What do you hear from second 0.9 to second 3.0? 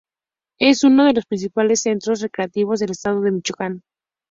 de los principales centros recreativos del